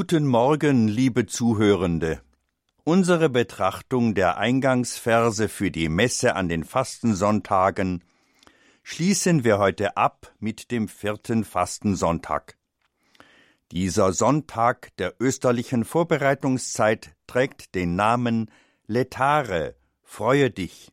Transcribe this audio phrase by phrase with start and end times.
[0.00, 2.22] Guten Morgen, liebe Zuhörende.
[2.84, 8.04] Unsere Betrachtung der Eingangsverse für die Messe an den Fastensonntagen
[8.84, 12.56] schließen wir heute ab mit dem vierten Fastensonntag.
[13.72, 18.52] Dieser Sonntag der österlichen Vorbereitungszeit trägt den Namen
[18.86, 19.74] Letare,
[20.04, 20.92] freue dich.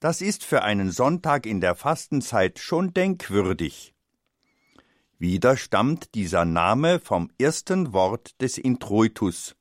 [0.00, 3.94] Das ist für einen Sonntag in der Fastenzeit schon denkwürdig.
[5.20, 9.54] Wieder stammt dieser Name vom ersten Wort des Introitus.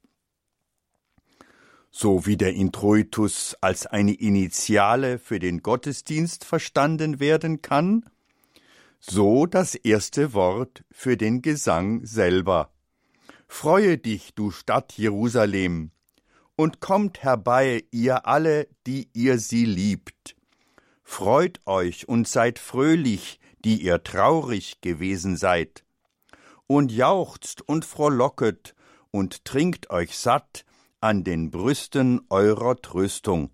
[1.92, 8.06] So wie der Introitus als eine Initiale für den Gottesdienst verstanden werden kann,
[9.02, 12.72] so das erste Wort für den Gesang selber.
[13.50, 15.92] Freue dich, du Stadt Jerusalem,
[16.56, 20.38] und kommt herbei, ihr alle, die ihr sie liebt.
[21.04, 25.84] Freut euch und seid fröhlich, die ihr traurig gewesen seid.
[26.68, 28.76] Und jauchzt und frohlocket
[29.12, 30.66] und trinkt euch satt
[31.02, 33.50] an den Brüsten eurer Tröstung.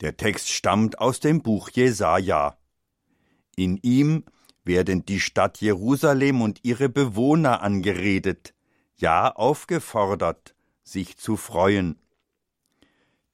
[0.00, 2.58] Der Text stammt aus dem Buch Jesaja.
[3.56, 4.24] In ihm
[4.64, 8.54] werden die Stadt Jerusalem und ihre Bewohner angeredet,
[8.96, 11.98] ja aufgefordert, sich zu freuen.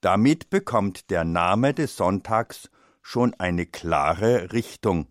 [0.01, 2.71] Damit bekommt der Name des Sonntags
[3.03, 5.07] schon eine klare Richtung.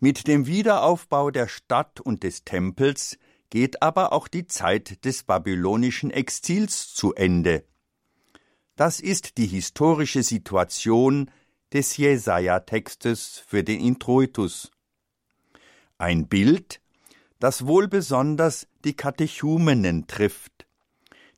[0.00, 3.18] Mit dem Wiederaufbau der Stadt und des Tempels
[3.50, 7.64] geht aber auch die Zeit des babylonischen Exils zu Ende.
[8.76, 11.30] Das ist die historische Situation
[11.72, 14.70] des Jesaja-Textes für den Introitus.
[15.98, 16.80] Ein Bild,
[17.38, 20.66] das wohl besonders die Katechumenen trifft,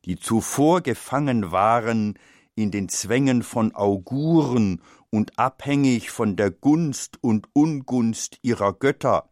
[0.05, 2.19] die zuvor gefangen waren
[2.57, 9.31] in den Zwängen von Auguren und abhängig von der Gunst und Ungunst ihrer Götter,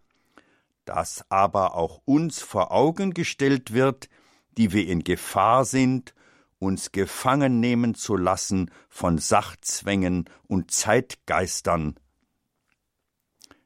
[0.84, 4.08] das aber auch uns vor Augen gestellt wird,
[4.56, 6.14] die wir in Gefahr sind,
[6.58, 11.98] uns gefangen nehmen zu lassen von Sachzwängen und Zeitgeistern.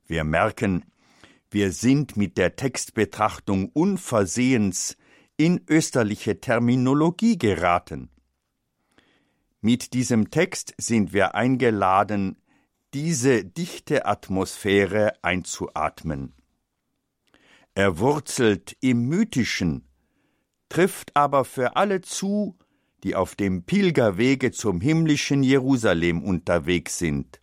[0.07, 0.85] Wir merken,
[1.51, 4.97] wir sind mit der Textbetrachtung unversehens
[5.37, 8.11] in österliche Terminologie geraten.
[9.61, 12.37] Mit diesem Text sind wir eingeladen,
[12.95, 16.33] diese dichte Atmosphäre einzuatmen.
[17.75, 19.89] Er wurzelt im Mythischen,
[20.69, 22.57] trifft aber für alle zu,
[23.03, 27.41] die auf dem Pilgerwege zum himmlischen Jerusalem unterwegs sind.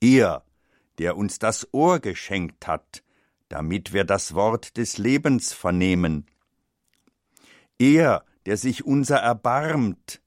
[0.00, 0.44] Er,
[0.98, 3.02] der uns das Ohr geschenkt hat,
[3.48, 6.26] damit wir das Wort des Lebens vernehmen.
[7.78, 10.19] Er, der sich unser erbarmt,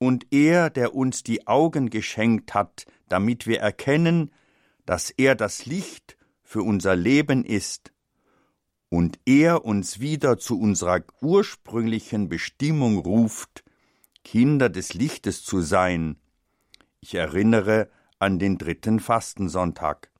[0.00, 4.32] und er, der uns die Augen geschenkt hat, damit wir erkennen,
[4.86, 7.92] dass er das Licht für unser Leben ist
[8.88, 13.62] und er uns wieder zu unserer ursprünglichen Bestimmung ruft,
[14.24, 16.16] Kinder des Lichtes zu sein.
[17.00, 20.10] Ich erinnere an den dritten Fastensonntag.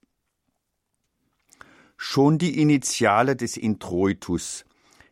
[1.96, 4.66] Schon die Initiale des Introitus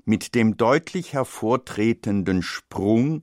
[0.04, 3.22] mit dem deutlich hervortretenden Sprung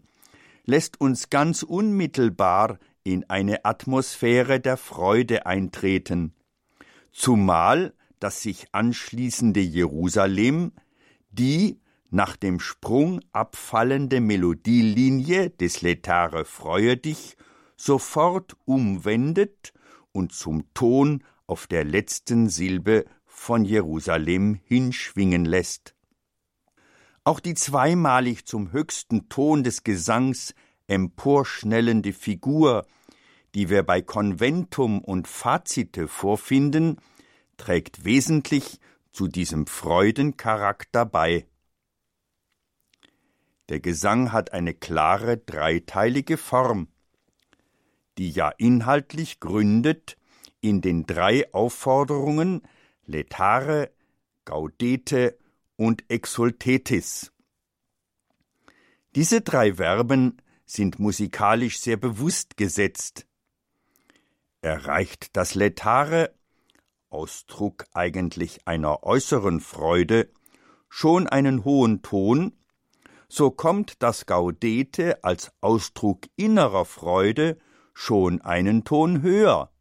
[0.66, 6.34] lässt uns ganz unmittelbar in eine Atmosphäre der Freude eintreten,
[7.12, 10.72] zumal das sich anschließende Jerusalem
[11.30, 17.36] die nach dem Sprung abfallende Melodielinie des Letare Freue dich
[17.76, 19.74] sofort umwendet
[20.12, 25.95] und zum Ton auf der letzten Silbe von Jerusalem hinschwingen lässt.
[27.28, 30.54] Auch die zweimalig zum höchsten Ton des Gesangs
[30.86, 32.86] emporschnellende Figur,
[33.56, 37.02] die wir bei Konventum und Fazite vorfinden,
[37.58, 38.80] trägt wesentlich
[39.12, 41.48] zu diesem Freudencharakter bei.
[43.70, 46.90] Der Gesang hat eine klare dreiteilige Form,
[48.20, 50.16] die ja inhaltlich gründet
[50.62, 52.62] in den drei Aufforderungen
[53.08, 53.90] Letare,
[54.44, 55.40] Gaudete
[55.78, 57.32] und Exultetis.
[59.16, 63.26] Diese drei Verben sind musikalisch sehr bewusst gesetzt.
[64.62, 66.34] Erreicht das Letare
[67.16, 70.30] Ausdruck eigentlich einer äußeren Freude,
[70.90, 72.52] schon einen hohen Ton,
[73.30, 77.58] so kommt das Gaudete als Ausdruck innerer Freude
[77.94, 79.72] schon einen Ton höher.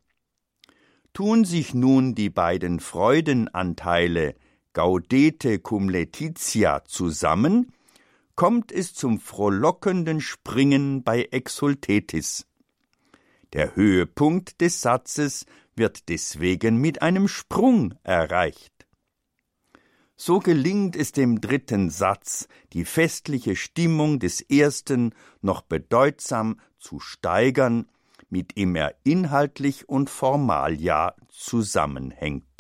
[1.13, 4.35] Tun sich nun die beiden Freudenanteile
[4.75, 7.73] Gaudete cum Laetitia zusammen,
[8.35, 12.47] kommt es zum frohlockenden Springen bei Exultetis.
[13.53, 18.73] Der Höhepunkt des Satzes wird deswegen mit einem Sprung erreicht.
[20.17, 27.87] So gelingt es dem dritten Satz, die festliche Stimmung des ersten noch bedeutsam zu steigern,
[28.29, 32.54] mit dem er inhaltlich und formal ja zusammenhängt.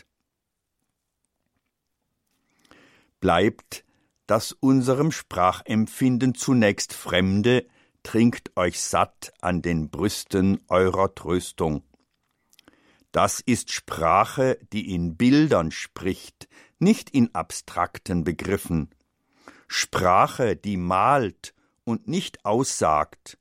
[3.24, 3.86] Bleibt
[4.26, 7.66] das unserem Sprachempfinden zunächst Fremde,
[8.02, 11.84] trinkt euch satt an den Brüsten eurer Tröstung.
[13.12, 16.48] Das ist Sprache, die in Bildern spricht,
[16.78, 18.90] nicht in abstrakten Begriffen.
[19.68, 21.54] Sprache, die malt
[21.84, 23.38] und nicht aussagt.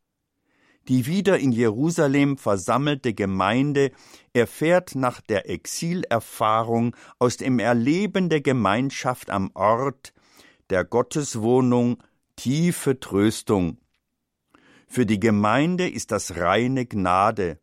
[0.89, 3.91] Die wieder in Jerusalem versammelte Gemeinde
[4.33, 10.13] erfährt nach der Exilerfahrung aus dem Erleben der Gemeinschaft am Ort,
[10.69, 12.03] der Gotteswohnung,
[12.35, 13.77] tiefe Tröstung.
[14.87, 17.59] Für die Gemeinde ist das reine Gnade,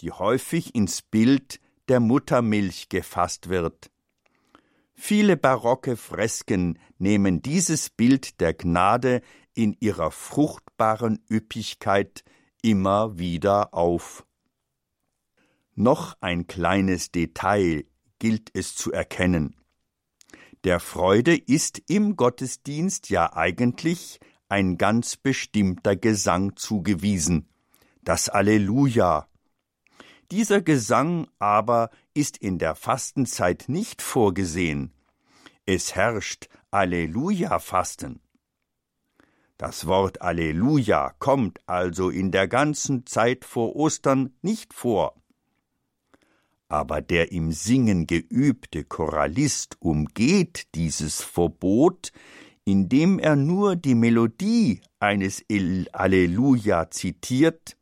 [0.00, 3.90] die häufig ins Bild der Muttermilch gefasst wird.
[4.94, 9.22] Viele barocke Fresken nehmen dieses Bild der Gnade
[9.54, 12.24] in ihrer fruchtbaren Üppigkeit
[12.64, 14.24] immer wieder auf.
[15.74, 17.84] Noch ein kleines Detail
[18.18, 19.54] gilt es zu erkennen.
[20.64, 24.18] Der Freude ist im Gottesdienst ja eigentlich
[24.48, 27.50] ein ganz bestimmter Gesang zugewiesen,
[28.02, 29.28] das Alleluja.
[30.30, 34.94] Dieser Gesang aber ist in der Fastenzeit nicht vorgesehen.
[35.66, 38.23] Es herrscht Alleluja-Fasten.
[39.56, 45.14] Das Wort Alleluja kommt also in der ganzen Zeit vor Ostern nicht vor.
[46.68, 52.10] Aber der im Singen geübte Choralist umgeht dieses Verbot,
[52.64, 55.44] indem er nur die Melodie eines
[55.92, 57.76] Alleluja zitiert,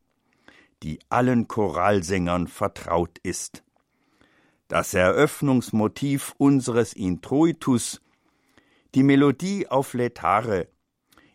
[0.82, 3.62] die allen Choralsängern vertraut ist.
[4.68, 8.02] Das Eröffnungsmotiv unseres Introitus,
[8.94, 10.68] die Melodie auf Letare,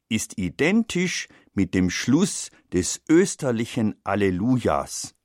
[0.10, 5.16] ist identisch mit dem Schluss des österlichen Allelujas.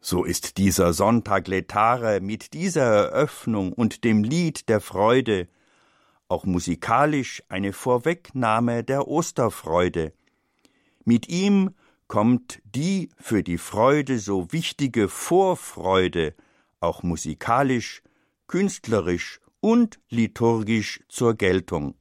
[0.00, 5.48] So ist dieser Sonntag Letare mit dieser Eröffnung und dem Lied der Freude
[6.28, 10.12] auch musikalisch eine Vorwegnahme der Osterfreude.
[11.04, 11.74] Mit ihm
[12.06, 16.34] kommt die für die Freude so wichtige Vorfreude
[16.80, 18.02] auch musikalisch,
[18.46, 21.94] künstlerisch und liturgisch zur Geltung.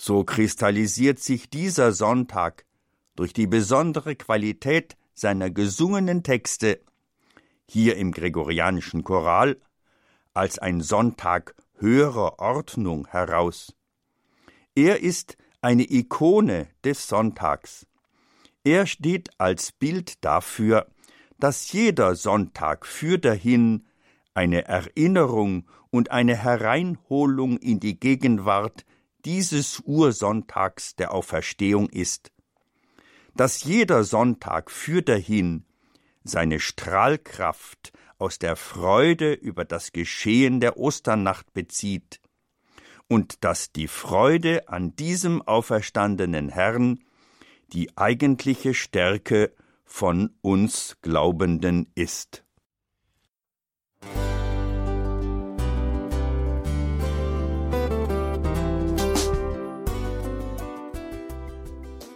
[0.00, 2.64] So kristallisiert sich dieser Sonntag
[3.16, 6.80] durch die besondere Qualität seiner gesungenen Texte
[7.68, 9.60] hier im gregorianischen Choral
[10.34, 13.74] als ein Sonntag höherer Ordnung heraus.
[14.76, 17.84] Er ist eine Ikone des Sonntags.
[18.62, 20.86] Er steht als Bild dafür,
[21.40, 23.84] dass jeder Sonntag für dahin
[24.32, 28.84] eine Erinnerung und eine Hereinholung in die Gegenwart
[29.28, 32.32] dieses Ursonntags der Auferstehung ist,
[33.36, 35.66] dass jeder Sonntag für dahin
[36.24, 42.22] seine Strahlkraft aus der Freude über das Geschehen der Osternacht bezieht,
[43.06, 47.04] und dass die Freude an diesem auferstandenen Herrn
[47.74, 49.54] die eigentliche Stärke
[49.84, 52.44] von uns Glaubenden ist.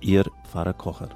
[0.00, 1.08] Ihr Pfarrer Kocher.